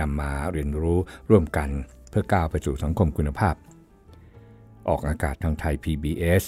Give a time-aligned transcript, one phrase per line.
[0.00, 0.98] นำมาเรียนรู้
[1.30, 1.68] ร่วมกัน
[2.10, 3.54] เพื่อก้าวไปสู่สังคมคุณภาพ
[4.88, 6.44] ออกอากาศทางไทย PBS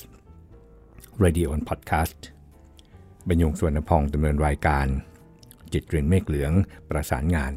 [1.23, 2.19] Radio on Podcast
[3.28, 4.86] บรรยงส่วนพองดำเนินรายการ
[5.73, 6.52] จิตเรียนเมฆเหลือง
[6.88, 7.52] ประสานงาน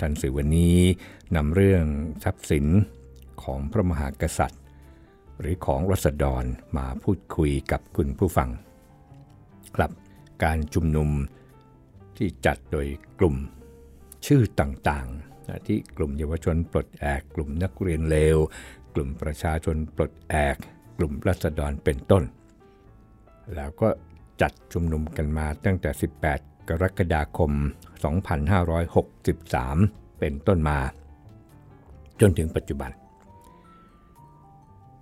[0.00, 0.76] ทันสื่อวันนี้
[1.36, 1.84] นำเรื่อง
[2.24, 2.66] ทรัพย์สิน
[3.42, 4.62] ของพระมหากษัตริย์
[5.40, 6.44] หรือของรัษฎร
[6.76, 8.50] มาพูดคุยกับคุณผู้ฟัง
[9.76, 9.90] ครับ
[10.44, 11.10] การชุมนุม
[12.16, 12.86] ที่จัดโดย
[13.18, 13.36] กลุ่ม
[14.26, 18.38] ชื่อต่างๆ ที่กลุ่มเยาวชนปลดแอก กลุ่มนักเรียนเลว
[18.94, 20.56] กลุ่มประชาชนปลดแอก
[20.98, 22.24] กลุ่มรัษฎรเป็นต้น
[23.54, 23.88] แล้วก็
[24.40, 25.90] จัดชุมนุมกันมาตั้งแต่
[26.30, 27.52] 18 กรกฎาคม
[29.26, 30.78] 2563 เป็นต้นมา
[32.20, 32.90] จนถึงปัจจุบัน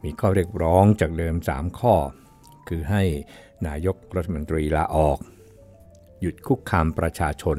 [0.02, 1.94] มีข้อเรียกร้องจากเดิม 3 ข้อ
[2.68, 3.02] คือให้
[3.66, 5.18] นายกรัฐมนตรีลาออก
[6.24, 7.58] หยุดคุกคามประชาชน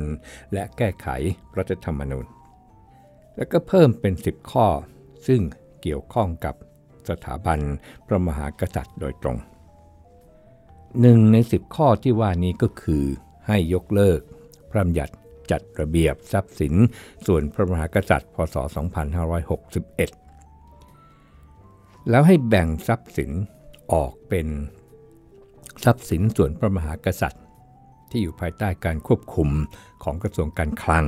[0.53, 1.07] และแก้ไข
[1.57, 2.25] รัฐธรรมนูญ
[3.35, 4.67] และก็เพิ่มเป็น 10 ข้อ
[5.27, 5.41] ซึ่ง
[5.81, 6.55] เกี่ยวข้องกับ
[7.09, 7.59] สถาบัน
[8.07, 9.37] พระมหากษัตริย์โดยตรง
[11.01, 13.03] หนึ่งใน 10 ข้อที่ว่านี้ก็คือ
[13.47, 14.19] ให้ยกเลิก
[14.69, 15.15] พระบัญญัติ
[15.51, 16.73] จัดระเบียบทรัพย์สิน
[17.25, 18.55] ส่วนพระมหากษัตริย์ พศ
[20.33, 23.31] 2561 แล้วให้แบ่งทรัพย์สิน
[23.93, 24.47] ออกเป็น
[25.83, 27.43] ทรัพย์สินส่วนพระมหากษัตริย์
[28.09, 29.49] ที่อยู่ภายใต้การควบคุม
[30.03, 31.05] ของกระทรวงการคลัง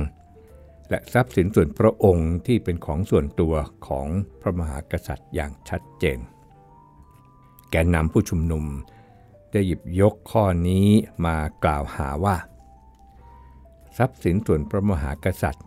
[0.90, 3.54] และทรัพย์สินส่วนพระองค์ที่เป็นของส่วนตัว
[3.86, 4.08] ของ
[4.40, 6.18] พระมหากษัตริย์อย่างชัดเจน
[7.70, 8.64] แกนนำผู้ชุมนุม
[9.52, 10.86] ได้หยิบยกข้อนี้
[11.26, 12.36] มากล่าวหาว่า
[13.98, 15.64] ทรัพย์สินส่วนพระมหากษัตริย์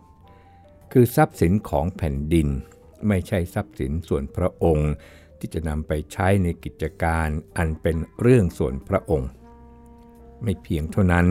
[0.92, 2.48] คือทรัพย์สินของแผ่นดิน
[3.08, 4.92] ไม่ใช่ทรัพย์สินส่วนพระองค์
[5.38, 9.28] ที่จะนำไปใช้ในกิจการอันเป็นเรื่องส่วนพระองค์
[10.42, 11.26] ไม่เพียงเท่านั้น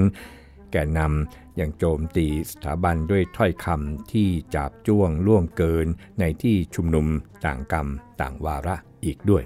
[0.71, 5.87] แกนำยังโจมตีสถาบันด้วยถ้อยคำที่จับจ้วงล่วงเกิน
[6.19, 7.07] ในที่ชุมนุม
[7.45, 7.87] ต่างกรรม
[8.21, 9.43] ต่างวาระอีกด้วย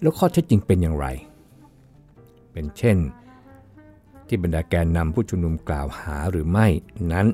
[0.00, 1.06] แล้วข้อเท็จจริงเป็นอย่างไร
[2.52, 2.98] เป็นเช่น
[4.26, 6.66] ที่บรรดาแกนนำผู้ชุมนุมกล่าวหาหรือไม่
[7.12, 7.26] นั้น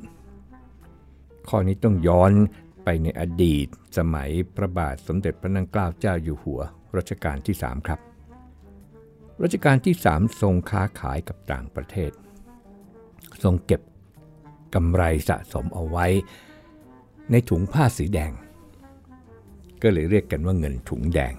[1.48, 2.32] ข้อนี้ต้องย้อน
[2.84, 3.66] ไปในอดีต
[3.98, 6.60] สมัยพระบาทสมเด็จพระนางเกล้าเจ้าอยู่หัว
[6.96, 8.00] รัชกาลที่ 3 ครับ
[9.42, 12.12] รัชกาลที่สามทรงค้าขายกับต่างประเทศ
[13.42, 13.80] ทรงเก็บ
[14.74, 16.06] กำไรสะสมเอาไว้
[17.30, 18.32] ในถุงผ้าสีแดง
[19.82, 21.34] ก็เลยเรียกกันว่าเงินถุงแดง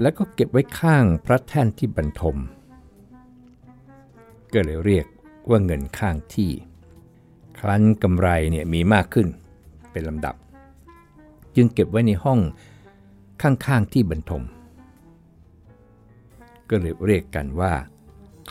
[0.00, 2.36] แล้วก็เก็บไว้ข้างพระแท่นที่บรรทม
[4.52, 5.06] ก็เลยเรียก
[5.50, 6.50] ว่าเงินข้างที่
[7.58, 9.28] ครั้นกำไรเนี่ยมีมากขึ้น
[9.92, 10.34] เป็นลำดับ
[11.56, 12.40] จึงเก็บไว้ในห้อง
[13.42, 14.42] ข้างๆที่บรรทม
[16.70, 17.72] ก็เลยเรียกกันว่า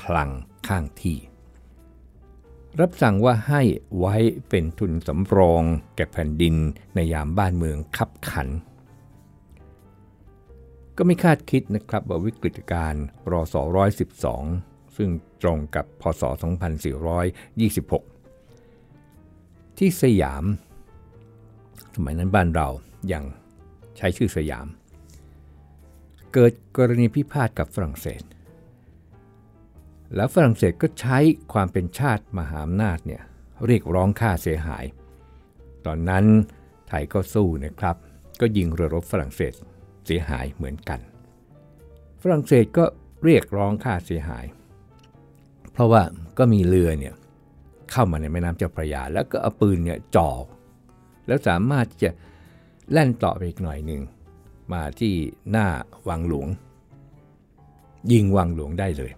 [0.02, 0.30] คลัง
[0.68, 1.18] ข้างที่
[2.80, 3.62] รับสั่งว่าให้
[4.00, 4.16] ไว้
[4.50, 5.64] เป็นทุนสำรอง
[5.96, 6.56] แก่แผ่นดิน
[6.96, 8.48] ในยามบ้านเมืองขับขัน
[10.98, 13.62] ก็ไม่คาดคิดนะครับว่าวิกฤตการณ์รอสอ
[14.30, 15.10] 112 ซึ่ง
[15.42, 16.24] ตรงกับพศ
[17.80, 20.44] 2426 ที่สยาม
[21.96, 22.68] สมัยนั้นบ้านเรา
[23.12, 23.26] ยัาง
[23.98, 24.68] ใช้ชื่อสยาม
[26.34, 28.22] เกิดกรณีพิพาทกับฝรั่งเศส
[30.16, 31.18] แล้วฝรั่งเศสก็ใช้
[31.54, 33.22] ความเป็นชาติมหาอำนาจเนี่ย
[33.66, 34.86] เรียกร้องค่าเสียหาย
[35.86, 36.26] ตอนนั้น
[36.88, 37.96] ไทยก็สู้นะครับ
[38.40, 39.54] ก็ยิงเรือรบฝรั่งเศส
[40.06, 41.00] เสียหายเหมือนกัน
[42.22, 42.86] ฝรั่งเศสก็
[43.26, 44.46] เรียกร้องค่าเสียหาย
[45.72, 46.02] เพราะว่า
[46.38, 47.14] ก็มีเรือเนี่ย
[47.92, 50.30] เข้ามาในแม่น้ำเจ้าพระยา แล้วก็เอาปืนเนี่ยจ่อ
[51.28, 52.10] แล้วสามารถจะ
[52.92, 54.02] แล่นต่อไปอีกหน่อยหนึ่ง
[54.74, 55.14] มาที่
[55.52, 55.68] หน้า
[56.08, 56.50] วังหลวง
[58.12, 59.12] ยิงวังหลวงได้เลย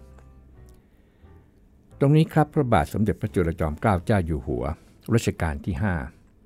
[2.00, 4.64] ตรงนี้ครับพระบาทสมเด็จพระจุลจอมเกล้าเจ้าอยู่หัว
[5.14, 5.76] รัชกาลที่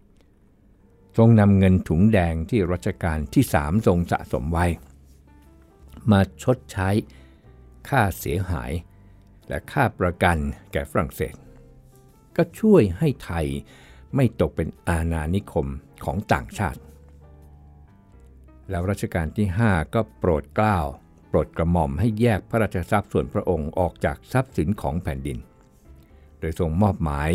[0.03, 4.65] 5 ทรงนำเงินถุงแดงที่รัชกาลที่3ทรงสะสมไว้
[6.11, 6.89] มาชดใช้
[7.89, 8.71] ค่าเสียหาย
[9.47, 10.37] และค่าประกัน
[10.71, 11.35] แก่ฝรั่งเศส
[12.35, 13.45] ก็ช่วยให้ไทย
[14.15, 15.67] ไม่ตกเป็นอาณานิคม
[16.03, 16.79] ของต่างชาติ
[18.69, 20.79] แล้วรัชกาลที่ 5 ก็โปรดเกล้า
[21.27, 25.37] โปรดกระหม่อมให้แยกพระราชทรัพย์ส่วนพระองค์ออกจากทรัพย์สินของแผ่นดิน
[26.39, 27.31] โดยทรงมอบหมาย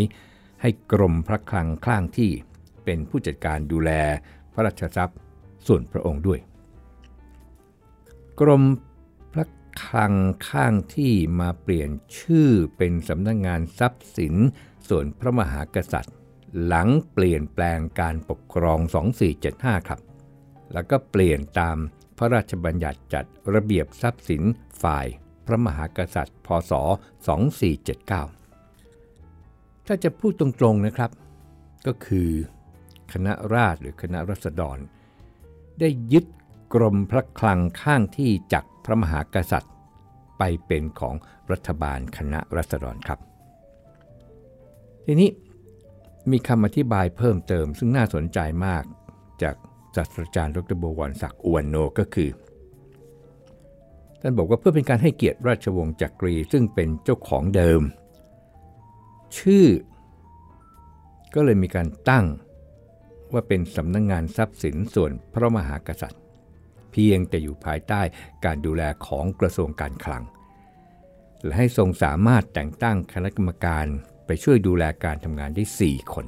[0.61, 2.31] ให้กรมพระคลังข้างที่
[2.85, 3.91] เป็นผู้จัดการดูแล
[4.53, 5.19] พระราชทรัพย์
[5.67, 6.41] ส่วนพระองค์ด้วย
[8.41, 8.63] กรม
[9.33, 9.47] พระ
[9.85, 10.15] คลัง
[10.49, 14.35] ข้างที่มาเปลี่ยนชื่อเป็นสำนักงงานทรัพย์สิน
[14.89, 16.15] ส่วนพระมหากษัตริย์
[16.65, 18.79] หลังเปลี่ยนแปลงการปกครอง
[19.35, 20.01] 2475 ครับ
[20.73, 21.77] แล้วก็เปลี่ยนตาม
[22.19, 23.25] พระราชบัญญัติจัด
[23.55, 24.43] ระเบียบทรัพย์สิน
[24.83, 25.07] ฝ่าย
[25.47, 26.73] พระมหากษัตริย์ พศ
[28.31, 31.11] 2479 ถ้าจะพูดตรงๆนะครับ
[31.87, 32.31] ก็คือ
[33.13, 34.79] คณะราษฎรหรือคณะรัษฎร
[35.81, 36.27] ได้ยึด
[36.75, 39.75] กรมพระคลังข้างที่จากพระมหากษัตริย์
[40.39, 41.15] ไปเป็นของ
[41.53, 43.19] รัฐบาลคณะรัษฎรครับ
[45.05, 45.31] ทีนี้
[46.31, 48.85] มีคำอธิบายเพิ่มเติมซึ่งน่าสนใจมาก
[49.43, 49.55] จาก
[49.97, 52.31] ศาสตราจารย์ดรบวรศักดิ์อวนโนก็คือ
[54.21, 57.83] ท่านบอกว่าเพื่อเป็นการให้เกียรติราชวงศ์จักรีซึ่งเป็นเจ้าของเดิม
[59.39, 59.67] ชื่อ
[61.35, 62.27] ก็เลยมีการตั้ง
[63.33, 66.23] ว่าเป็นสำนักงงานทรัพย์สินส่วนพระมหากษัตริย์
[66.93, 68.01] เพียงแต่อยู่ภายใต้
[68.45, 70.23] การดูแลของกระทรวงการคลัง
[71.45, 73.87] และให้ทรงสามารถแต่งตั้งคณะกรรมการ
[74.27, 76.27] ไปช่วยดูแลการทำงานได้ 4 คน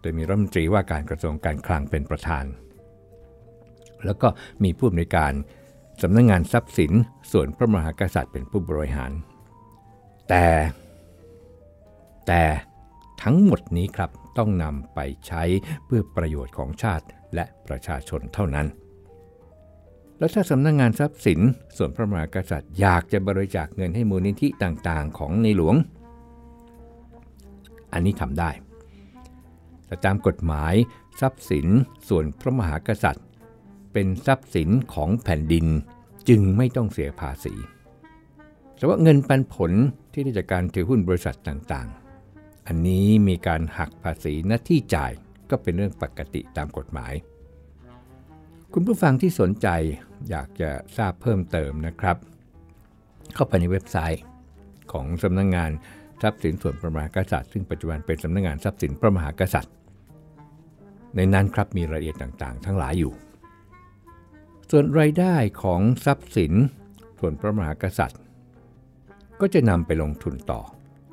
[0.00, 2.44] โดยมีรัฐมนตรีว่าการกระทรวงการคลังเป็นประธาน
[4.04, 4.28] แล้วก็
[4.64, 5.32] มีผู้อำนวยการ
[6.02, 6.92] สำนักงงานทรัพย์สิน
[7.32, 9.12] ส่วนพระมหากษัตริย์เป็นผู้บริหาร
[10.28, 10.46] แต่
[12.26, 12.42] แต่
[13.22, 15.42] ทั้งหมดนี้ครับต้องนำไปใช้
[15.84, 18.66] เพื่อประโยชน์ของชาติและประชาชนเท่านั้น
[20.18, 21.40] แล้วถ้าสำนักงงานทรัพย์สิน
[21.76, 25.74] ส่วนพระมหากษัตริย์อยากจะบริจาคเงินให้มูลนิธิต่างๆ ของในหลวง
[27.92, 28.50] อันนี้ทำได้
[29.90, 30.74] แต่ตามกฎหมาย
[31.20, 31.66] ทรัพย์สิน
[32.08, 33.26] ส่วนพระมหากษัตริย์
[33.92, 35.66] เป็นทรัพย์สินของแผ่นดิน
[36.28, 37.54] จึงไม่ต้องเสียภาษี
[38.76, 39.72] แต่ว่าเงินปันผล
[40.12, 45.12] ที่ได้จากการถือหุ้นบริษัทต่างๆ อันนี้มีการหักภาษีหน้าที่จ่าย
[45.50, 47.12] ก็เป็นเรื่องปกติตามกฎหมาย
[48.72, 49.68] คุณผู้ฟังที่สนใจ
[50.30, 52.16] อยากจะทราบเพิ่มเติมนะครับ
[53.34, 54.22] เข้าไปในเว็บไซต์
[54.92, 55.70] ของสำนักงงาน
[56.22, 59.74] ทรัพย์สินส่วนพระมหากษัตริย์ ซึ่งปัจจุบันเป็นสำนักงงานทรัพย์สินพระมหากษัตริย์
[61.16, 63.12] ในนั้นครับมีรายละเอียดต่างๆ ทั้งหลายอยู่
[64.70, 66.52] ส่วนรายได้ของทรัพย์สิน
[67.18, 68.20] ส่วนพระมหากษัตริย์
[69.40, 70.60] ก็จะนำไปลงทุนต่อ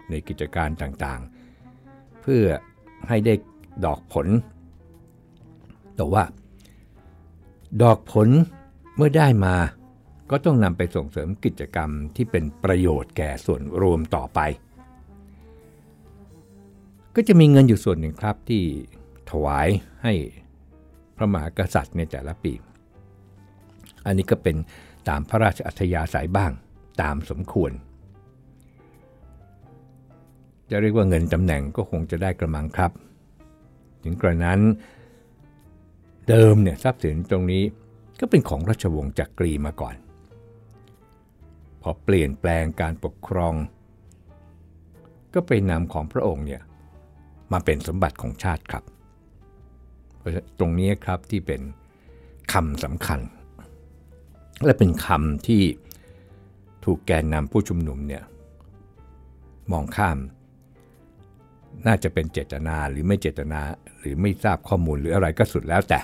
[0.10, 2.46] ในกิจการต่างๆ เพื่อ
[3.08, 3.34] ให้ได้
[3.86, 4.28] ดอกผล
[5.96, 6.24] แต่ว่า
[7.84, 8.28] ดอกผล
[8.96, 9.56] เมื่อได้มา
[10.32, 14.40] ก็ต้องนำไปส่งเสริมกิจกรรมที่เป็นประโยชน์แก่ส่วนรวมต่อไป
[17.16, 18.64] ก็จะมีเงินอยู่ส่วนหนึ่งครับที่
[19.32, 19.68] ถวาย
[20.04, 20.14] ให้
[21.18, 22.54] พระมหากษัตริย์ในแต่ละปี
[24.06, 24.56] อันนี้ก็เป็น
[25.10, 26.52] ตามพระราชอัธยาศัยบ้าง
[27.02, 27.72] ตามสมควร
[30.70, 32.92] จะเรียกว่าเงินตำแหน่งก็คงจะได้กระมังครับ
[34.04, 34.60] ถึงกระนั้น
[36.30, 37.64] เดิมเนี่ยทรัพย์สินตรงนี้
[38.20, 39.96] ก็เป็นของราชวงศ์จักรีมาก่อน
[41.82, 43.54] พอเปลี่ยนแปลงการปกครอง
[45.34, 46.62] ก็ไปนำของพระองค์เนี่ย
[47.52, 48.84] มาเป็นสมบัติของชาติครับ
[50.60, 51.62] ตรงนี้ครับที่เป็น
[52.54, 53.20] คำสำคัญ
[54.66, 55.64] และเป็นคำที่
[56.86, 58.24] ถูกแกนนำผู้ชุมนุมเนี่ย
[59.72, 60.18] มองข้าม
[61.88, 63.62] น่าจะเป็นเจตนาหรือไม่เจตนา
[64.00, 66.00] หรือไม่ทราบข้อมูลหรืออะไรก็สุดแล้วแต่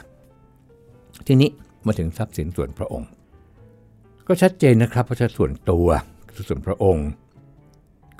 [1.27, 1.49] ทีนี้
[1.85, 3.09] มาถึงทรัพย์สินส่วนพระองค์
[4.27, 5.87] ก็ชัดเจนนะครับเพราะส่วนตัว
[6.49, 7.07] ส่วนพระองค์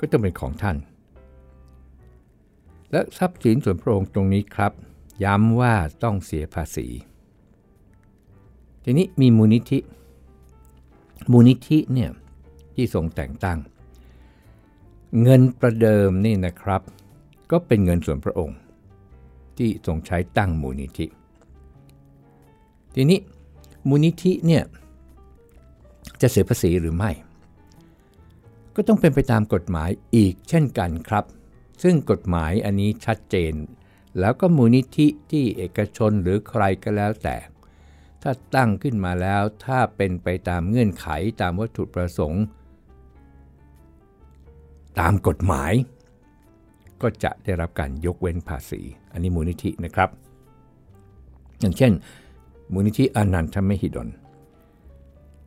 [0.02, 0.76] ็ต้องเป็นของท่าน
[2.90, 4.72] และทรัพย์สินส่วนพระองค์ตรงนี้ครับ
[5.22, 6.86] ย้ำว่าต้องเสียภาษี
[8.84, 9.78] ทีนี้มีมูลนิธิ
[11.32, 12.10] มูลนิธิเนี่ย
[12.74, 13.58] ที่ทรงแต่งตั้ง
[15.22, 16.82] เงินประเดิมนี่นะครับ
[17.50, 18.58] ก็เป็นเงินส่วนพระองค์
[19.56, 21.06] ที่ทรงใช้ตั้งมูลนิธิ
[22.94, 23.18] ทีนี้
[23.88, 24.62] มูลนิธิเนี่ย
[26.20, 27.10] จะเสียภาษีหรือไม่
[28.74, 31.24] ก็ต้องเป็นไปตามกฎหมายอีกเช่นกันครับ
[31.82, 33.52] ซึ่งกฎหมายอันนี้ชัดเจน
[34.20, 37.36] แล้วก็มูลนิธิที่เอกชนหรือใครก็แล้วแต่
[38.22, 41.06] ถ้าตั้งขึ้นมาแล้วถ้าเป็นไปตามเงื่อนไข
[41.40, 42.44] ตามวัตถุประสงค์
[45.00, 45.72] ตามกฎหมาย
[47.02, 48.80] ก็จะได้รับการยกเว้นภาษี
[49.12, 50.10] อันนี้มูลนิธินะครับ
[51.60, 51.92] อย่างเช่น
[52.72, 54.08] มูลนิธิอนันทมหิดล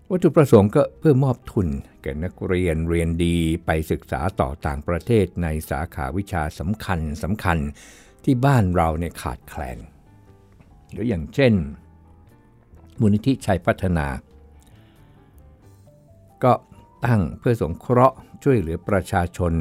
[0.10, 1.68] วัตถุประสงค์ก็เพื่อมอบทุน
[2.02, 7.58] แก่นักเรียนเรียนดีไปศึกษาต่อต่างประเทศในสาขาวิชาสำคัญสำคัญ
[8.29, 9.79] ที่บ้านเราเนี่ยขาดแคลน
[10.91, 11.53] หรืออย่างเช่น
[13.00, 14.07] มูลนิธิชัยพัฒนา
[16.43, 16.53] ก็
[17.05, 19.53] ตั้งเพื่อสงเคราะห์ช่วยเหลือประชาชน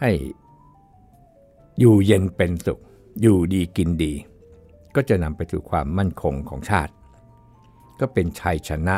[0.00, 0.10] ให้
[1.78, 2.78] อยู่เย็นเป็นสุข
[3.20, 4.12] อยู่ดีกินดี
[4.94, 6.92] ก็จะนำไปสู่ความมั่นคงของชาติ
[8.00, 8.96] ก็เป็นชัยชนะ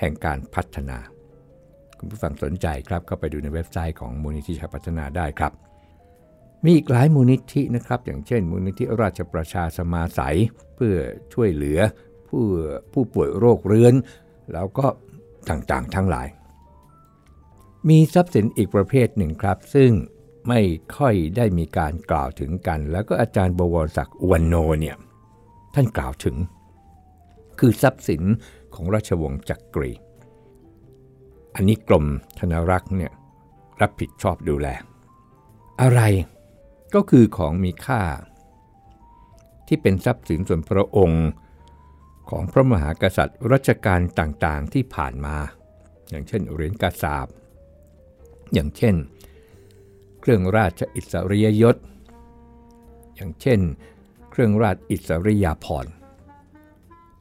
[0.00, 0.98] แห่งการพัฒนา
[1.98, 5.54] คุณผู้ฟังสนใจครับก็ไปดูในเว็บไซต์ของมูลนิธิชาพัฒนาได้ครับ
[6.64, 10.38] มีอีกหลายมูลนิธินะครับ อย่างเช่น มูลนิธิราชประชาสมาสัย
[10.76, 10.96] เพื่อ
[11.32, 11.78] ช่วยเหลือ
[12.28, 12.44] ผู้
[12.92, 13.94] ผู้ป่วยโรคเรื้อน
[14.52, 14.86] แล้วก็
[15.48, 16.26] ต่างๆทั้งหลาย
[17.88, 19.90] มีทรัพย์สินอีกประเภทหนึ่งครับ ซึ่ง
[20.48, 20.60] ไม่
[20.96, 24.96] ค่อยได้มีการกล่าวถึงกัน แล้วก็อาจารย์บวรศักดิ์วันโนเนี่ย
[25.74, 26.36] ท่านกล่าวถึง
[27.58, 28.22] คือทรัพย์สิน
[28.74, 29.90] ของราชวงศ์จักกรี
[31.54, 32.04] อันนี้กรม
[32.38, 33.12] ธนรักษ์เนี่ย
[33.80, 34.68] รับผิดชอบดูแล
[35.82, 36.00] อะไร
[36.94, 38.02] ก็คือของมีค่า
[39.66, 41.26] ที่เป็นทรัพย์สินส่วนพระองค์
[42.30, 45.36] ของพระมหากษัตริย์รัชกาลต่างๆ ที่ผ่านมา
[46.10, 47.26] อย่างเช่นเหรียญกาสาบ
[48.52, 48.94] อย่างเช่น
[50.20, 51.76] เครื่องราชอิสริยยศ
[53.16, 53.60] อย่างเช่น
[54.30, 55.92] เครื่องราชอิสริยาภรณ์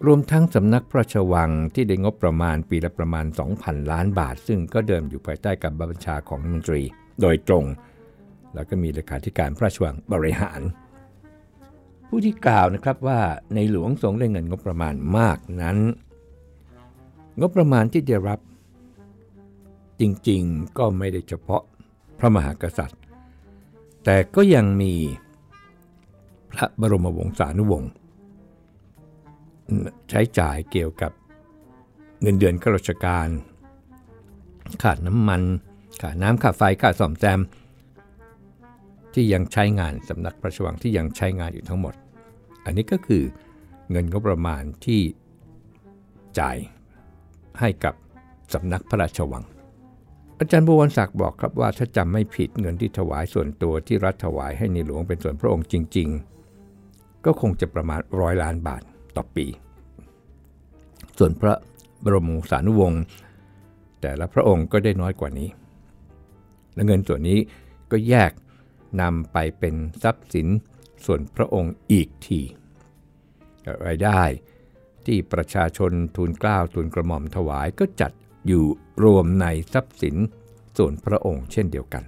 [0.05, 3.25] รวมทั้งสำนักพระราชวังที่ได้งบประมาณปีละประมาณ
[3.57, 6.81] 2,000 ล้านบาท ซึ่งก็เดิมอยู่ภายใต้การบัญชาของมนตรี
[7.21, 7.65] โดยตรง
[8.53, 10.61] แล้วก็มีเลขาธิการพระราชวังบริหาร
[12.07, 13.19] ผู้ที่กล่าวนะครับว่า
[13.53, 15.77] ในหลวงทรงได้เงินงบประมาณมากนั้น
[17.39, 18.39] งบประมาณที่ได้รับ
[19.99, 21.63] จริงๆก็ไม่ได้เฉพาะ
[22.19, 23.01] พระมหากษัตริย์
[24.03, 24.93] แต่ก็ยังมี
[26.51, 27.91] พระบรมวงศานุวงศ์
[30.09, 31.11] ใช้จ่ายเกี่ยวกับ
[32.21, 33.27] เงินเดือนข้าราชการ
[34.83, 35.41] ขาดน้ำมัน
[36.01, 37.39] ขาดน้ำค่าไฟค่าซ่อมแซม
[39.13, 41.93] ที่ยังใช้งานสำนักพระราชวังที่ยังใช้งานอยู่ทั้งหมด
[42.65, 43.23] อันนี้ก็คือ
[43.91, 45.01] เงินงบประมาณที่
[46.39, 46.57] จ่าย
[47.59, 47.93] ให้กับ
[48.53, 49.43] สำนักพระราชวัง
[50.39, 56.09] อาจารย์บวรศักดิ์บอกครับว่าถ้าจำไม่ผิดเงินที่ถวายส่วนตัวที่รัฐถวายให้ในหลวงเป็นส่วนพระองค์จริง
[56.65, 58.81] ๆ ก็คงจะประมาณร้อยล้านบาท
[59.15, 59.45] ต่อปี
[61.17, 61.53] ส่วนพระ
[62.03, 63.01] บรมสานุวงศ์
[64.01, 65.49] แต่ละพระองค์ก็ได้น้อยกว่านี้
[66.73, 67.39] และเงินส่วนนี้
[67.91, 68.31] ก็แยก
[69.01, 70.47] นำไปเป็นทรัพย์สิน
[71.05, 72.41] ส่วนพระองค์อีกที
[73.85, 74.21] รายได้
[75.05, 78.11] ที่ประชาชนทูลกล้าวทูลกระหม่อมถวายก็จัด
[78.47, 78.63] อยู่
[79.03, 80.15] รวมในทรัพย์สิน
[80.77, 82.03] ส่วนพระองค์เช่นเดียวกัน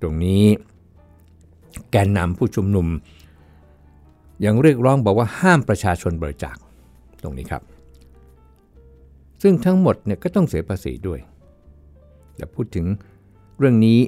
[0.00, 0.44] ตรงนี้
[1.90, 2.86] แกนนำผู้ชุมนุม
[4.44, 6.56] ยังเรียกร้องบอกว่าห้ามประชาชนบริจาค
[7.22, 7.62] ตรงนี้ครับ
[9.42, 11.20] ซึ่งทั้งหมดเนี่ยก็ต้องเสียภาษีด้วย
[12.36, 12.86] แต่พูดถึง
[13.58, 13.98] เรื่องนี้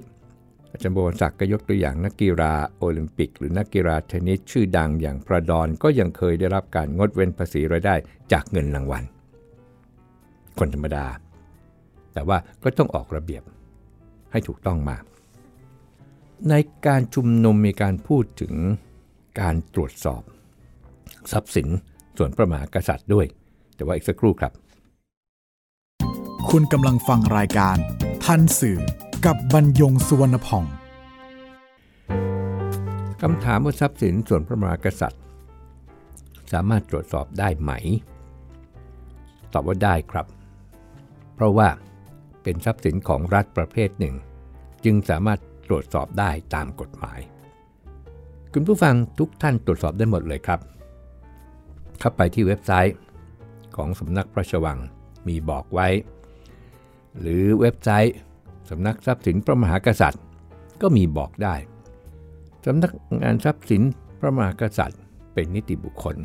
[0.73, 7.95] อาจารย์โบวศักดิ์ก็ยกตัวอย่างนักกีฬาโอลิมปิก หรือนักกีฬาเทนนิสชื่อดังอย่างพระดอนก็ยังเคยได้รับการงดเว้นภาษีรายได้
[8.33, 9.05] จากเงินรางวัล
[10.59, 11.07] คนธรรมดา
[12.13, 13.43] แต่ว่าก็ต้องออกระเบียบ
[14.33, 14.97] ให้ถูกต้องมา
[16.51, 16.55] ใน
[16.87, 18.55] การชุมนุมมีการพูดถึง
[19.41, 20.23] การตรวจสอบ
[21.33, 21.69] ทรัพย์สิน
[22.19, 23.27] ส่วนพระมหากษัตริย์ด้วย
[23.75, 24.53] แต่ว่าอีกสักครู่ครับ
[26.51, 27.77] คุณกำลังฟังรายการ
[28.25, 28.81] ทันสื่อ
[29.27, 30.65] กับบรรยงสุวรรณพ่อง
[33.21, 35.23] คำถามว่าทรัพย์สินส่วนพระมหากษัตริย์
[36.53, 37.73] สามารถตรวจสอบได้ไหม
[39.53, 40.27] ตอบว่าได้ครับ
[41.35, 41.69] เพราะว่า
[42.43, 44.15] เป็นทรัพย์สินของรัฐประเภทหนึ่ง
[44.85, 47.21] จึงสามารถตรวจสอบได้ตามกฎหมาย
[48.53, 50.61] คุณผู้ฟังทุกท่านตรวจสอบได้หมดเลยครับ
[51.99, 52.97] เข้าไปที่เว็บไซต์
[53.77, 54.79] ของสำนักพระราชวัง
[55.27, 55.89] มีบอกไว้
[57.21, 58.15] หรือเว็บไซต์
[58.73, 60.23] สำนักทรัพย์สินพระมหากษัตริย์
[60.83, 61.55] ก็มีบอกได้
[62.67, 63.83] สำนักงานทรัพย์สิน
[64.21, 65.01] พระมหากษัตริย์
[65.35, 66.17] เป็นนิติบุคคล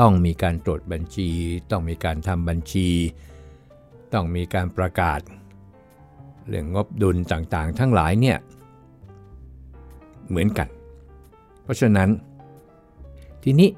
[0.00, 1.28] ต้องมีการตรวจบัญชี
[1.70, 2.88] ต้องมีการทำบัญชี
[4.12, 5.20] ต้องมีการประกาศ
[6.48, 8.38] เรื่องงบดุลต่างๆ ทั้งหลายเนี่ย
[10.28, 10.68] เหมือนกัน
[11.62, 12.10] เพราะฉะนั้น
[13.42, 13.70] ทีนี้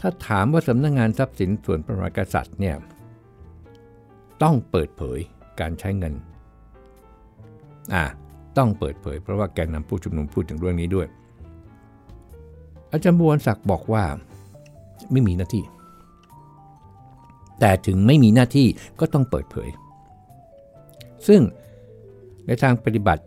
[0.00, 2.76] ถ้าถามว่าสำนักงงานทรัพย์สินส่วนพระมหากษัตริย์เนี่ย
[4.42, 5.18] ต้องเปิดเผย
[5.60, 6.14] การใช้เงิน
[7.94, 8.04] อ่า
[8.56, 11.06] ต้องเปิดเผยเพราะว่าแกนนำผู้ชุมนุมพูดถึงเรื่องนี้ด้วย
[12.90, 14.04] อาจารย์บวรศักดิ์บอกว่า
[15.12, 15.64] ไม่มีหน้าที่
[17.60, 18.66] แต่ถึงไม่มีหน้าที่
[19.00, 19.68] ก็ต้องเปิดเผย
[21.28, 21.40] ซึ่ง
[22.46, 23.24] ในทางปฏิบัติ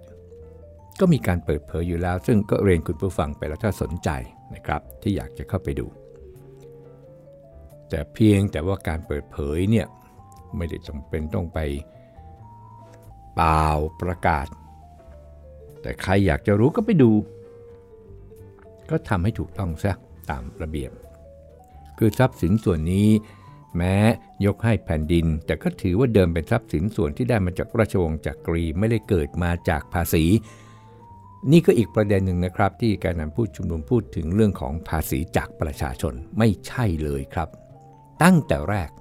[1.00, 4.10] ก็มีการเปิดเผยอยู่แล้ว ซึ่งก็เรียนคุณผู้ฟังไปแล้วถ้าสนใจ
[4.56, 5.86] นะครับที่อยากจะเข้าไปดู
[7.90, 9.88] แต่เพียงแต่ว่าการเปิดเผยเนี่ย
[10.58, 11.60] ไม่ได้จำเป็นต้องไป
[13.36, 13.66] เปล่า
[14.02, 14.48] ประกาศ
[15.82, 17.12] แต่ใครอยากจะรู้ก็ไปดู
[18.90, 19.92] ก็ทำให้ถูกต้องซะ
[20.30, 20.92] ตามระเบียบ
[21.98, 23.10] คือทรัพย์สินส่วนนี้
[23.78, 23.96] แม้
[24.46, 30.26] ยกให้แผ่นดิน แต่ก็ถือว่าเดิมเป็นทรัพย์สินส่วนที่ได้มาจากราชวงศ์จักรีไม่ได้เกิดมาจากภาษี
[31.52, 37.50] นี่ก็อีกประเด็นหนึ่งนะครับ ที่การนำผู้ชุมนุมพูดถึงเรื่องของภาษีจากประชาชนไม่ใช่เลยครับ
[38.24, 38.92] ตั้งแต่แรก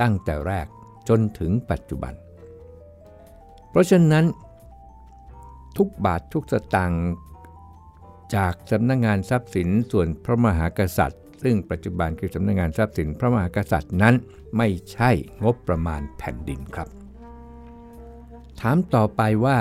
[0.00, 0.66] ตั้งแต่แรก
[1.08, 2.14] จนถึงปัจจุบัน
[3.76, 4.24] ราะฉะนั้น
[5.76, 7.04] ทุกบาททุกสตางค์
[8.36, 14.14] จากสำนักงงานทรัพย์สินส่วนพระมหากษัตริย์ ซึ่งปัจจุบันคือสำนักงงานทรัพย์สินพระมหากษัตริย์นั้น
[14.56, 15.10] ไม่ใช่
[15.44, 16.88] งบประมาณแผ่นดินครับ
[18.60, 19.58] ถามต่อไปว่า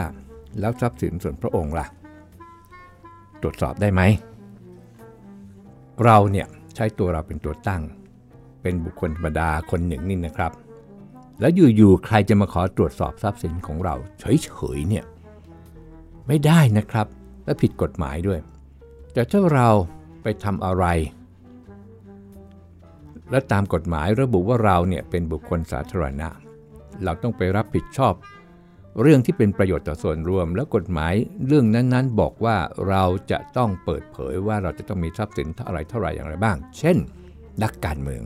[0.59, 1.85] แล้วทรัพย์สินส่วนพระองค์ล่ะ
[3.41, 4.01] ตรวจสอบได้ไหม
[6.03, 7.83] เราเนี่ยใช้ตัวเราเป็นตัวตั้ง
[8.61, 10.51] เป็นบุคคลธรรมดาคนหนึ่งนี่นะครับ
[11.39, 15.05] แล้วอยู่ๆใครจะมาขอตรวจสอบทรัพย์สินของเรา เฉยๆเนี่ย
[16.27, 17.07] ไม่ได้นะครับ
[17.45, 18.39] และผิดกฎหมายด้วย
[19.13, 19.67] แต่ถ้าเรา
[20.23, 20.85] ไปทำอะไร
[23.31, 26.29] และตามกฎหมายระบุว่าเราเนี่ยเป็นบุคคลสาธารณะ
[27.03, 28.13] เราต้องไปรับผิดชอบ
[29.01, 31.13] เรื่องที่เป็นประโยชน์ต่อส่วนรวม แล้วกฎหมาย
[31.47, 32.57] เรื่องนั้นๆ บอกว่า
[32.89, 36.97] เราจะต้องเปิดเผยว่าเราจะต้องมีทรัพย์สินเท่าไรเท่าไรอย่างไรบ้าง เช่น
[37.63, 38.23] นักการเมือง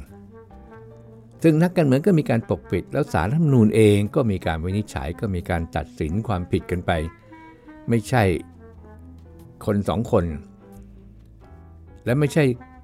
[1.44, 6.92] ซึ่งนักการเมืองก็มีการปกปิด แล้วสารรัฐมนูญเองก็มีการวินิจฉัยก็มีการตัดสินความผิดกันไป
[7.90, 8.24] ไม่ใช่
[9.66, 10.26] คนสองคน
[12.06, 12.44] และไม่ใช่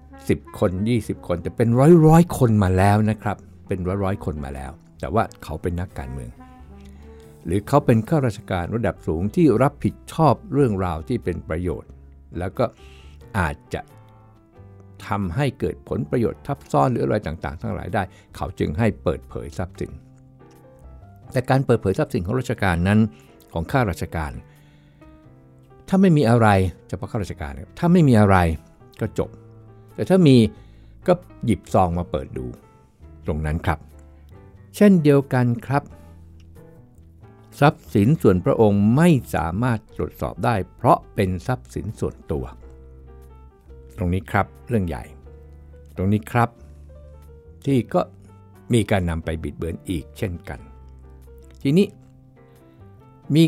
[0.09, 6.29] 10 คน 20 คน แต่เป็นร้อยร้อยคนมาแล้วนะครับ เป็นร้อยร้อยคนมาแล้ว แต่ว่าเขาเป็นนักการเมือง
[7.45, 11.91] หรือเขาเป็นข้าราชการระดับสูงที่รับผิดชอบเรื่องราวที่เป็นประโยชน์
[12.39, 12.65] แล้วก็
[13.39, 13.81] อาจจะ
[15.07, 18.03] ทำให้เกิดผลประโยชน์ทับซ้อนหรืออะไรต่างๆ ทั้งหลายได้
[18.35, 19.91] เขาจึงให้เปิดเผยทรัพย์สิน
[21.31, 22.99] แต่การเปิดเผยทรัพย์สินของราชการนั้น
[23.53, 24.31] ของข้าราชการ
[25.87, 26.47] ถ้าไม่มีอะไร
[26.87, 28.37] เฉพาะข้าราชการ ถ้าไม่มีอะไร
[29.01, 29.29] ก็จบ
[29.95, 30.35] แต่ถ้ามี
[31.07, 31.13] ก็
[31.45, 32.45] หยิบซองมาเปิดดู
[33.25, 33.79] ตรงนั้นครับ
[34.75, 35.83] เช่นเดียวกันครับ
[37.59, 42.45] ทรัพย์สินส่วนพระองค์ไม่สามารถตรวจสอบได้ เพราะเป็นทรัพย์สินส่วนตัว
[43.97, 45.03] ตรงนี้ครับเรื่องใหญ่
[45.95, 46.49] ตรงนี้ครับ
[47.65, 48.01] ที่ก็
[48.73, 50.59] มีการนำไปบิดเบือนอีกเช่นกัน
[51.61, 51.87] ทีนี้
[53.35, 53.43] มี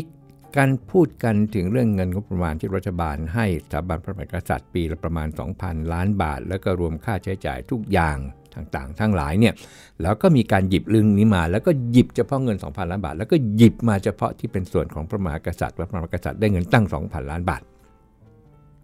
[0.56, 5.28] การพูดกันถึงเรื่องเงินงบประมาณที่รัฐบาลให้สถาบันพระมหากษัตริย์ปีละประมาณ
[5.60, 8.16] 2,000 ล้านบาท แล้วก็รวมค่าใช้จ่ายทุกอย่าง
[8.54, 9.54] ต่างๆ ทั้งหลายเนี่ย
[10.02, 17.62] แล้วก็มีการหยิบลึงนี้มา แล้วก็หยิบเฉพาะเงิน 2,000 ล้านบาท แล้วก็หยิบมาเฉพาะที่เป็นส่วนของพระมหากษัตริย์ว่าพระมหากษัตริย์ได้เงินตั้ง 2,000 ล้านบาท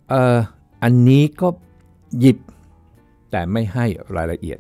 [0.09, 0.39] เอ่อ
[0.85, 1.49] อันนี้ก็
[2.21, 2.39] หยิบ
[3.31, 4.59] แต่ไม่ให้รายละเอียด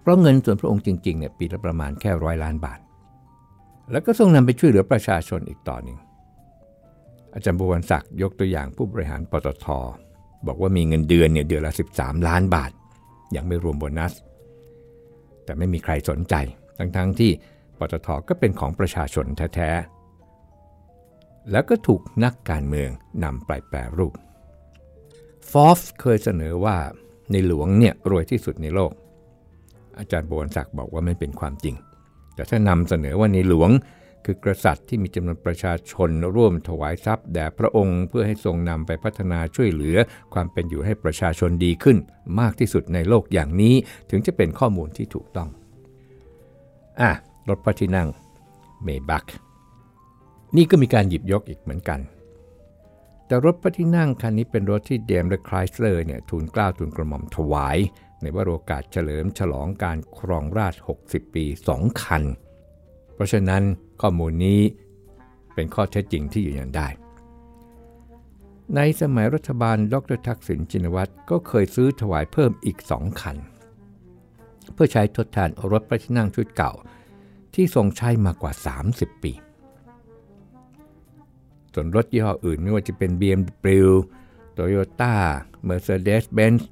[0.00, 2.78] เพราะเงินส่วนพระองค์จริงๆเนี่ยปีละประมาณแค่ร้อยล้านบาท
[3.90, 5.98] แล้วก็ทรงนำไปช่วยเหลือประชาชนอีกต่อหนึ่ง
[7.34, 9.66] อาจารย์บวรศักดิ์ยกตัวอย่างผู้บริหารปตท
[10.46, 12.70] บอกว่ามีเงินเดือนเนี่ยเดือนละ 13 ล้านบาท
[13.36, 14.12] ยังไม่รวมโบนัส
[15.44, 16.34] แต่ไม่มีใครสนใจ
[16.78, 17.30] ทั้งๆทที่
[17.78, 22.90] ปตทก็เป็นของประชาชนแท้ๆ แล้วก็ถูกนักการเมือง
[23.24, 24.14] นำไปแปรรูป
[25.58, 26.76] ฟอฟเคยเสนอว่า
[27.32, 28.92] ในหลวงเนี่ยรวยที่สุดในโลก
[29.98, 31.74] อาจารย์โบนศักดิ์บอกว่าไม่เป็นความจริง
[32.34, 33.70] แต่ถ้านำเสนอว่าในหลวง
[34.24, 39.96] คือกษัตริย์ที่มีจำนวนประชาชนร่วมถวายทรัพย์แด่พระองค์เพื่อให้ทรงนำไปพัฒนาช่วยเหลือ
[40.34, 41.96] ความเป็นอยู่ให้ประชาชนดีขึ้น
[42.40, 43.74] มากที่สุดในโลกอย่างนี้
[44.10, 45.48] ถึงจะเป็นข้อมูลที่ถูกต้อง
[47.00, 47.10] อะ
[47.48, 48.08] รถพระที่นั่ง
[48.82, 49.24] เมบัก
[50.56, 52.00] นี่ก็มีการหยิบยกอีกเหมือนกัน
[53.26, 57.78] แต่รถพระที่นั่งคันนี้เป็นรถที่เดมและคลายสเลอร์เนี่ยทูลกล้าวทูลกระหม่อมถวาย
[58.22, 62.22] ในวโรกาสเฉลิมฉลองการครองราช 60 ปี 2 คัน
[63.14, 63.62] เพราะฉะนั้น
[64.00, 64.60] ข้อมูลนี้
[65.54, 66.88] เป็นข้อเท็จจริงที่ยืนยันได้
[68.76, 73.36] ในสมัยรัฐบาลดรทักษิณชินวัตรก็เคยซื้อถวายเพิ่มอีก 2 คัน
[74.72, 76.72] เพื่อใช้ทดแทนรถพระที่นั่งชุดเก่า
[77.54, 78.52] ที่ทรงใช้มากว่า
[78.88, 79.32] 30 ปี
[81.74, 83.68] ส่วนรถยี่ห้ออื่นไม่ว่าจะเป็น BMW
[84.56, 85.14] Toyota
[85.68, 86.62] Mercedes-Benz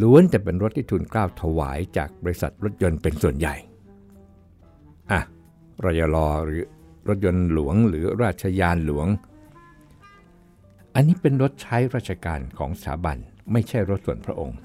[0.00, 3.54] ล้วนแต่เป็นรถที่ทุนกล้าวถวายจากบริษัทรถยนต์เป็นส่วนใหญ่
[5.12, 5.20] อะ
[5.84, 6.62] รยลอหรือ
[7.08, 9.06] รถยนต์หลวงหรือราชยานหลวง
[10.94, 13.16] อันนี้เป็นรถใช้ราชการของสถาบัน
[13.52, 14.58] ไม่ใช่รถส่วนพระองค์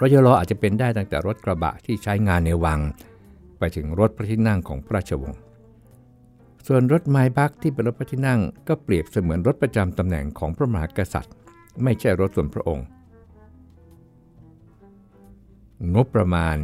[0.00, 2.80] รยลออาจจะเป็นได้ตั้งแต่รถกระบะที่ใช้งานในวัง
[3.58, 5.40] ไปถึงรถพระที่นั่งของพระราชวงศ์
[6.72, 11.34] ส่วนรถไมบักที่เป็นรถพระที่นั่ง ก็เปรียบเสมือนรถประจำตำแหน่งของพระมหากษัตริย์
[11.82, 12.86] ไม่ใช่รถส่วนพระองค์
[15.94, 16.56] งบประมาณ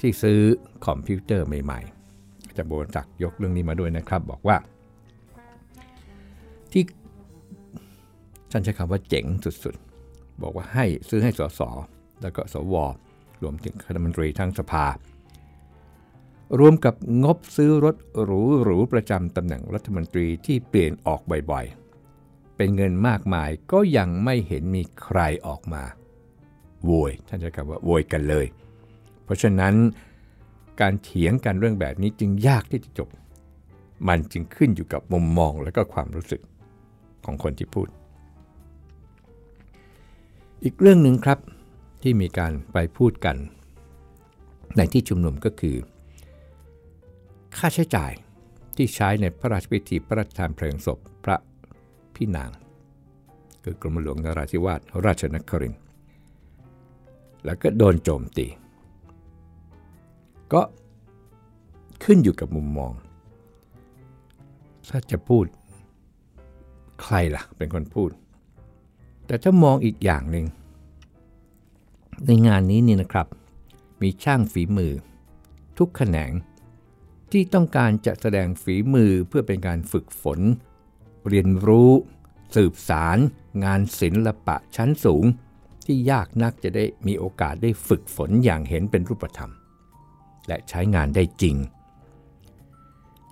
[0.00, 0.40] ที่ซื้อ
[0.86, 4.56] คอมพิวเตอร์ใหม่ๆจะโบนจักยกเรื่องนี้มาด้วยนะครับ บอกว่า
[6.72, 6.84] ที่
[8.50, 11.60] ท่านใช้คำว่าเจ๋งสุดๆ บอกว่าให้ซื้อให้สส
[12.22, 12.74] แล้วก็สว
[13.42, 14.86] รวมถึงคณะมนตรีทั้งสภา
[16.58, 25.82] รวมกับงบซื้อรถหรูหรูประจำตำแหน่งรัฐมนตรีที่เปลี่ยนออกบ่อยๆ เป็นเงินมากมายก็ยังไม่เห็นมีใครออกมา
[26.84, 28.46] โวยท่านจะกล่าวว่าโวยกันเลย
[29.24, 29.74] เพราะฉะนั้น
[30.80, 33.08] การเถียงกันเรื่องแบบนี้จึงยากที่จะจบ
[34.08, 36.42] มันจึงขึ้นอยู่กับมุมมองและก็ความรู้สึก
[37.24, 37.88] ของคนที่พูด
[40.64, 41.38] อีกเรื่องหนึ่งครับ
[42.02, 43.36] ที่มีการไปพูดกัน
[44.76, 45.76] ในที่ชุมนุมก็คือ
[47.58, 48.12] ค่าใช้จ่าย
[48.76, 51.36] ที่ใช้ในพระราชพิธีพระราชทานเพลิงศพพระ
[52.14, 52.50] พี่นาง
[53.64, 55.74] คือกรมหลวงนราธิวาสราชนคริน
[57.44, 58.46] แล้วก็โดนโจมตี
[60.52, 60.62] ก็
[62.04, 62.92] ขึ้นอยู่กับมุมมอง
[64.88, 65.44] ถ้าจะพูด
[67.02, 68.10] ใครล่ะเป็นคนพูด
[69.26, 70.46] แต่ถ้ามองอีกอย่างหนึ่ง
[72.26, 73.26] ในงานนี้นี่นะครับ
[74.02, 74.92] มีช่างฝีมือ
[75.78, 76.30] ทุกแขนง
[77.32, 80.40] ที่ต้องการจะแสดงฝีมือเพื่อเป็นการฝึกฝน
[81.28, 81.90] เรียนรู้
[82.56, 83.18] สืบสาร
[83.64, 85.24] งานศิลปะชั้นสูง
[85.86, 89.52] ที่ยากนักจะได้มีโอกาสได้ฝึกฝนอย่างเห็นเป็นรูปธรรม
[90.48, 91.56] และใช้งานได้จริง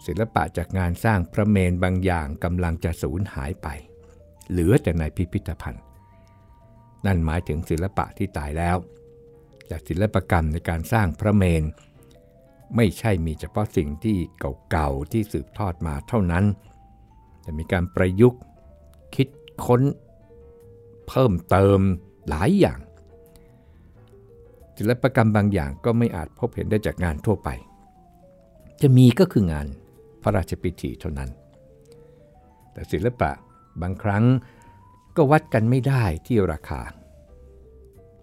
[0.07, 3.69] ศิลปะจากงานสร้างพระเมนบางอย่างกำลังจะสูญหายไป
[4.51, 5.85] เหลือแต่ในพิพิธภัณฑ์
[7.07, 8.77] นั่นหมายถึงศิลปะที่ตายแล้ว
[9.67, 11.63] แต่ศิลปกรรมในการสร้างพระเมน
[12.77, 14.17] ไม่ใช่มีเฉพาะสิ่งที่
[14.71, 16.45] เก่าๆที่สืบทอดมาเท่านั้น
[17.43, 18.41] แต่มีการประยุกต์
[19.15, 19.29] คิด
[19.65, 19.83] ค้น
[21.09, 21.81] เพิ่มเติม
[22.29, 22.81] หลายอย่าง
[24.77, 27.49] ศิลปกรรมบางอย่างก็ไม่อาจพบเห็นได้จากงานทั่วไป
[28.81, 29.67] จะมีก็คืองาน
[30.23, 31.31] พระราชพิธีเท่านั้น
[32.73, 33.31] แต่ศิลปะ
[33.83, 34.25] บางครั้ง
[35.17, 36.81] ก็วัดกันไม่ได้ที่ราคา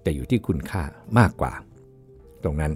[0.01, 0.83] แต่อยู่ที่คุณค่า
[1.17, 1.53] มากกว่า
[2.43, 2.73] ตรงนั้น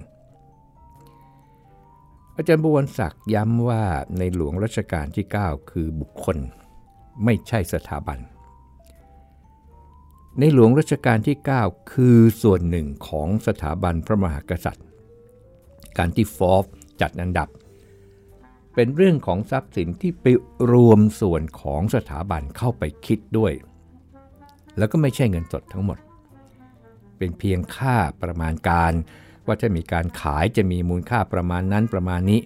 [2.36, 3.82] อาจารย์บวรศักดิ์ย้ำว่า
[4.18, 6.36] ในหลวงรัชกาลที่ 9 คือบุคคล
[7.24, 8.18] ไม่ใช่สถาบัน
[10.38, 14.86] ในหลวงรัชกาลที่ 9 คือส่วนหนึ่งของสถาบันพระมหากษัตริย์
[15.98, 16.62] การที่ฟอร์
[17.00, 17.48] จัดอันดับ
[18.74, 20.26] เป็นเรื่องของทรัพย์สินที่ไป
[20.72, 23.52] รวมส่วนของสถาบันเข้าไปคิดด้วย
[24.78, 25.98] แล้วก็ไม่ใช่เงินสดทั้งหมด
[27.18, 28.92] เป็นเพียงค่าประมาณการ
[29.46, 32.40] ว่าถ้ามีการขายจะมีมูลค่าประมาณนั้นประมาณนี้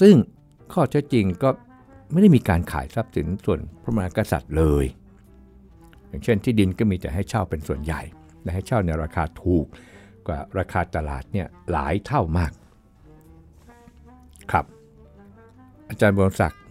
[0.00, 0.14] ซึ่ง
[0.72, 1.50] ข้อเท็จจริงก็
[2.10, 4.84] ไม่ได้มีการขายทรัพย์สินส่วนพระมหากษัตริย์เลย
[6.08, 8.00] อย่างเช่นที่ดินก็มีแต่ให้เช่าเป็นส่วนใหญ่
[8.42, 9.66] และให้เช่าในราคาถูก
[10.26, 12.52] กว่าราคาตลาดเนี่ยหลายเท่ามาก
[14.50, 14.66] ครับ
[15.88, 16.62] อาจารย์บวรศักดิ์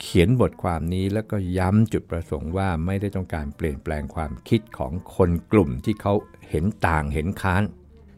[0.00, 6.14] เขียนบทความนี้แล้วก็ย้ำจุดประสงค์ว่าไม่ได้ต้องการเปลี่ยนแปลงความคิดของคนกลุ่มที่เขา
[6.52, 7.62] เห็นต่างเห็นค้าน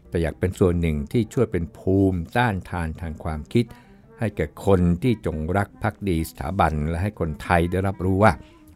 [0.09, 3.65] แต่อยากเป็นส่วนหนึ่งที่ช่วยเป็นภูมิต้านทานทางความคิด
[4.19, 8.33] ให้แก่คนที่จงรักภักดีสถาบันและให้คนไทยได้รับรู้ว่า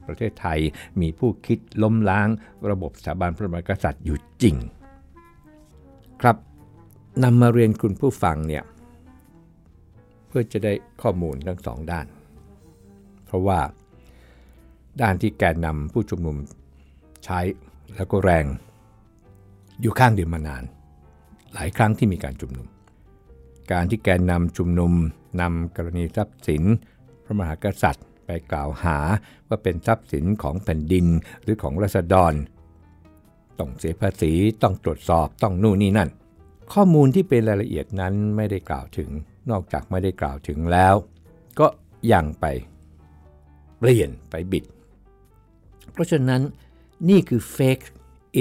[0.06, 0.58] ประเทศไทย
[1.00, 2.28] มีผู้คิดล้มล้าง
[2.70, 4.56] ระบบสถาบันพระมหากษัตริย์อยู่จริง
[6.20, 6.36] ครับ
[7.24, 8.64] นำมาเรียนคุณผู้ฟังเนี่ย
[10.28, 12.06] เพื่อจะได้ข้อมูลทั้งสองด้าน
[13.26, 13.60] เพราะว่า
[15.00, 16.36] ด้านที่แกนนำผู้ชุมนุม
[17.24, 17.40] ใช้
[17.96, 18.44] แล้วก็แรง
[19.80, 20.64] อยู่ข้างเดียวมานาน
[21.54, 22.66] หลายครั้งที่มีการชุมนุม
[23.72, 24.92] การที่แกนนำชุมนุม
[25.40, 26.62] นำกรณีทรัพย์สิน
[27.24, 28.98] พระมหากษัตริย์ไปกล่าวหา
[29.48, 31.06] ว่าเป็นทรัพย์สินของแผ่นดิน
[31.42, 32.34] หรือของรัษฎร
[33.58, 36.10] ต้องเสียภาษีต้องตรวจสอบต้องนู่นนี่นั่น
[36.72, 39.10] ข้อมูลที่เป็นรายละเอียดนั้นไม่ได้กล่าวถึง
[39.50, 40.94] นอกจากไม่ได้กล่าวถึงแล้ว
[41.58, 41.66] ก็
[42.12, 42.46] ยังไป
[43.78, 44.64] เปลี่ยนไปบิด
[45.92, 46.42] เพราะฉะนั้น
[47.08, 47.86] นี่คือ fake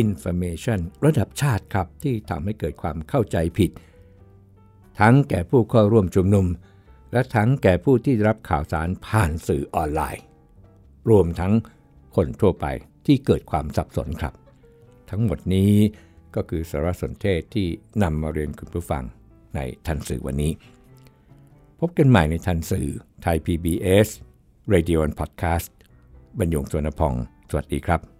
[0.04, 3.72] information ระดับชาติครับที่ทำให้เกิดความเข้าใจผิด
[5.00, 6.46] ทั้งแก่ผู้เข้าร่วมชุมนุม
[7.12, 10.24] และทั้งแก่ผู้ที่รับข่าวสารผ่านสื่อออนไลน์
[11.10, 11.54] รวมทั้ง
[12.16, 12.66] คนทั่วไป
[13.06, 14.34] ที่เกิดความสับสนครับ
[15.10, 15.74] ทั้งหมดนี้
[16.36, 17.68] ก็คือสารสนเทศที่
[18.04, 19.04] นำมาเรียนคุณผู้ฟัง
[19.56, 20.52] ในทันสื่อวันนี้
[21.80, 22.88] พบกันใหม่ในทันสื่อ
[23.22, 24.08] ไทย PBS
[24.74, 25.70] Radio and Podcast
[26.40, 27.14] บรรยงสวนพอง
[27.50, 28.17] สวัสดีครับ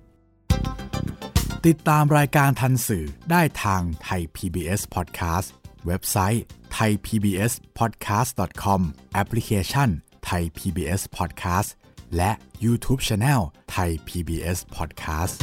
[1.66, 5.48] ติดตามรายการทันสื่อได้ทางไทย PBS Podcast
[5.86, 6.44] เว็บไซต์
[6.78, 8.82] thaipbspodcast.com
[9.14, 9.90] แอปพลิเคชัน
[10.30, 11.70] Thai PBS Podcast
[12.16, 12.32] และ
[12.64, 13.42] YouTube Channel
[13.76, 15.36] Thai PBS Podcast